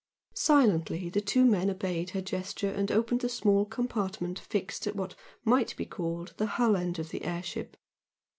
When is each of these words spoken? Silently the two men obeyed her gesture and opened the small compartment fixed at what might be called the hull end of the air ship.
Silently 0.33 1.09
the 1.11 1.21
two 1.21 1.45
men 1.45 1.69
obeyed 1.69 2.09
her 2.09 2.21
gesture 2.21 2.71
and 2.71 2.91
opened 2.91 3.21
the 3.21 3.29
small 3.29 3.65
compartment 3.65 4.39
fixed 4.39 4.87
at 4.87 4.95
what 4.95 5.13
might 5.45 5.77
be 5.77 5.85
called 5.85 6.33
the 6.37 6.47
hull 6.57 6.75
end 6.75 6.97
of 6.97 7.09
the 7.09 7.21
air 7.23 7.43
ship. 7.43 7.77